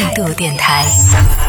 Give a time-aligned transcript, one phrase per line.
[0.00, 0.86] 态度电台，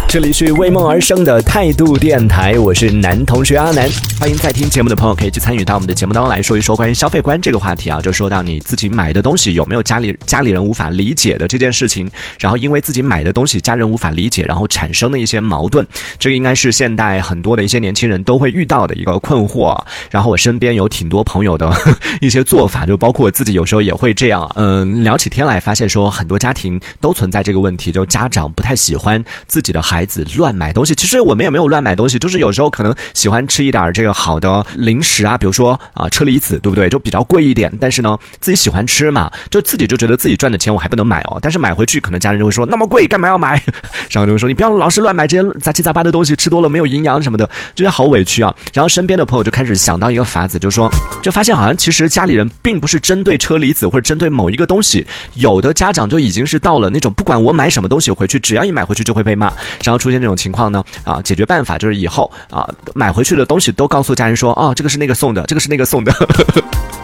[0.09, 3.89] 这里是为梦而生的态度电台，我是男同学阿南。
[4.19, 15.87] 欢迎在听节目的朋友可以去参与到我们的节目当中来说一说关于消费观这个话题啊，就说到你自己买的东西有没有家里家里人无法理解的这件事情，然后因为自己买的东西家人无法理解，然后产生的一些矛盾，
[16.19, 19.81] 这个应该是现代很多的一些年轻人都会遇到的一个困惑。
[20.09, 21.73] 然后我身边有挺多朋友的
[22.19, 24.51] 一些做法，就包括我自己有时候也会这样。
[24.55, 30.93] 嗯，聊起天来发现说很多家庭都存在这个问题，就家长不太喜欢自己的孩子乱买东西。
[30.95, 36.89] 其实我们也没有乱买东西，就是有时候可能喜欢吃一点这个好的零食啊，比如说啊车厘子，对不对？
[36.89, 41.39] 就比较贵一点，但是呢自己喜欢吃嘛，就自己就觉得自己赚的钱我还不能买哦。
[41.41, 43.61] 但是买回去可能家人就会说那么贵干嘛要买？
[44.09, 48.53] 然后就会说你不要老是乱买这些杂七杂八的东西，吃多了没有营养什么的，就觉得好委屈啊。
[48.73, 50.89] 然后身边的朋友就开始想到一个法子，就说
[51.21, 59.51] 就发现好像其实家里人并不是针对车厘子或者针对某一个东西，有的家长就已经是到了那种不管我买什么东西回去，只要一买回去就会被骂，
[59.83, 66.13] 然后出现这种情况呢啊，解决办法就是以后啊买回去的东西都告诉家人说哦这个是那个送的，这个是那个送的。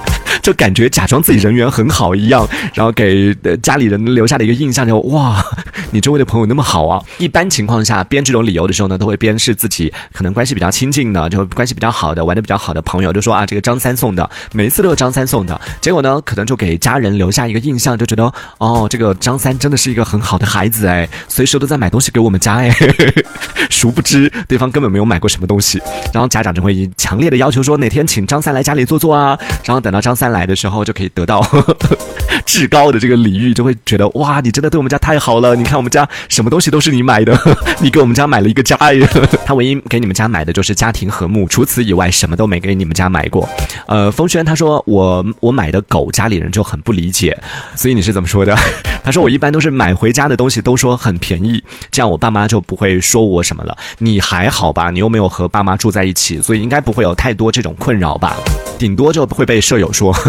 [0.48, 5.44] 就感觉假装自己人缘很好一样，然后给家里人留下的一个印象就哇，
[5.92, 7.04] 你周围的朋友那么好啊！
[7.18, 15.60] 一般情况下编这种理由的时候呢，都会编是自己可能关系比较亲近的，就关系比较好的、玩的比较好的朋友，就说啊，这个张三送的，每一次都是张三送的。
[15.82, 22.74] 结果呢，可能就给家人留下一个印象，就觉得哦，这个张三真的是一个很好的孩子哎，随时都在买东西给我们家哎。
[23.70, 25.78] 殊不知对方根本没有买过什么东西，
[26.14, 30.37] 然后家长就会强烈的要求说哪天请张三来家里坐坐啊，然后等到张三来。
[30.38, 31.46] 来的时候就可以得到
[32.46, 35.56] 至高的这个礼遇，就会觉得哇，你真的对我们家太好了！
[35.56, 37.38] 你看我们家什么东西都是你买的，
[37.82, 39.08] 你给我们家买了一个家呀。
[39.46, 43.48] 他唯一给你们家买的就是家庭和睦，除此以外什么都没给你们家买过。
[43.88, 47.38] 呃，风轩他说我我买的狗家里人就很不理解，
[47.76, 48.56] 所以你是怎么说的？
[49.04, 53.76] 他说我一般都是买回家的东西都说很便宜，这样我爸妈就不会说我什么了。
[53.98, 54.92] 你还好吧？
[54.92, 58.36] 你又没有和爸妈住在一起，所以应该不会有太多这种困扰吧？
[58.78, 60.16] 顶多就会被舍友说。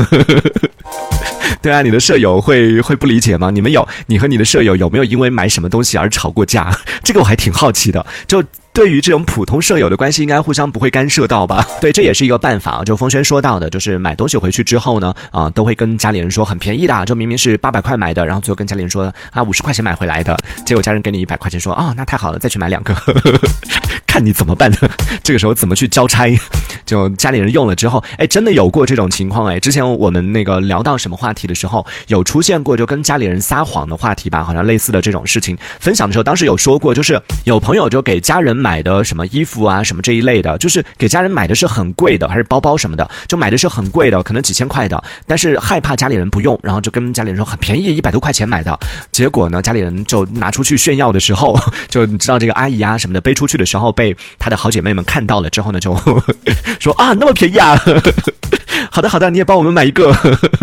[1.60, 3.50] 对啊，你的舍友会会不理解吗？
[3.50, 6.70] 你们有你和你的舍友有没有因为买什么东西而吵过架？
[7.02, 8.04] 这个我还挺好奇的。
[8.28, 8.42] 就
[8.72, 11.66] 对于这种普通舍友的关系，应该互相不会干涉到吧？
[11.80, 12.84] 对，这也是一个办法。
[12.84, 22.94] 就风轩说到的，就是买东西回去之后呢，啊，都会跟家里人说很便宜的，就明明是八百块买的，然后最后跟家里人说啊五十块钱买回来的，结果家人给你一百块钱，说哦那太好了，再去买两个。
[24.18, 24.78] 看你怎么办呢？
[25.22, 26.28] 这个时候怎么去交差？
[26.84, 29.60] 就家里人用了之后，哎，真的有过这种情况哎。
[29.60, 34.42] 之前我们那个聊到什么话题的时候，有出现过就跟家里人撒谎的话题吧？
[34.42, 48.76] 好像类似的这种事情分享的时候，当时有说过，就是有朋友就给家人买的什么衣服啊，什么这一类的，就是给家人买的是很贵的，还是包包什么的，就买的是很贵的，可能几千块的，但是害怕家里人不用，然后就跟家里人说很便宜，一百多块钱买的。
[49.12, 51.56] 结果呢，家里人就拿出去炫耀的时候，
[51.88, 53.92] 就你知道这个阿姨啊什么的背出去的时候。
[53.98, 54.07] 被
[54.38, 55.94] 她的好姐妹们看到了之后呢，就
[56.80, 57.76] 说啊，那么便宜啊！
[58.90, 60.14] 好的好的，你也帮我们买一个。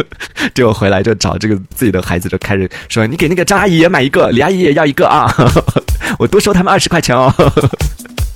[0.53, 5.33] 结果回来就找这个自己的孩子，就开始说，你给那个张阿姨也买一个，李阿姨也要一个啊！
[6.17, 7.33] 我多收他们二十块钱哦，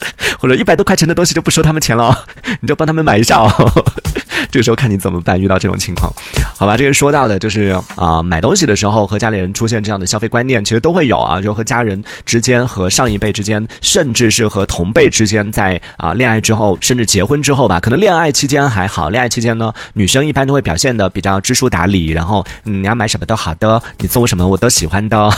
[0.40, 2.26] 或者一百多块钱的东西就不收他们钱了，
[2.62, 3.84] 你就帮他们买一下哦。
[4.52, 6.12] 这个时候看你怎么办，遇到这种情况，
[6.58, 6.76] 好吧？
[6.76, 25.30] 这个说到的就是啊，买东西的时候和家里人出现这样的消费观念，其实都会有啊，就和家人之间、和上一辈之间，甚至是和同辈之间，在啊恋爱之后，甚至结婚之后吧，可能恋爱期间还好，恋爱期间呢，女生一般都会表现的比较知书达理，然后嗯，你要买什么都好的，你送我什么我都喜欢的。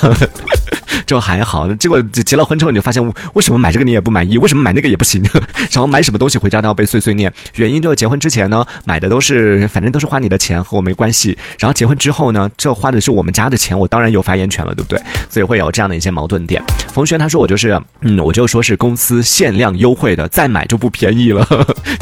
[1.12, 5.22] 就还好，结果结了婚之后，你就发现为什么买这个你也不满意，为什么买那个也不行，
[5.70, 7.30] 然后买什么东西回家都要被碎碎念。
[7.56, 11.38] 原因就是结婚之前呢，买的都是反正都是花你的钱，和我没关系。
[11.60, 15.02] 然后结婚之后呢，这花的是我们家的钱，我当然有发言权了，对不对？
[15.30, 16.64] 所以会有这样的一些矛盾点。
[16.94, 21.46] 冯轩他说我就是，嗯，我就说是公司限量优惠的，再买就不便宜了，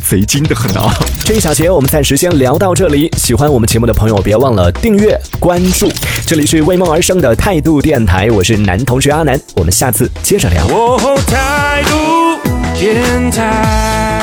[0.08, 0.94] 贼精的很啊。
[1.26, 3.10] 这一小节我们暂时先聊到这里。
[3.18, 5.92] 喜欢我们节目的朋友，别忘了订阅关注。
[6.28, 8.78] 这里是为梦而生的态度电台，我是男。
[8.86, 10.66] 同学阿南，我们下次接着聊。
[11.28, 12.40] 态度
[12.78, 14.19] 电台。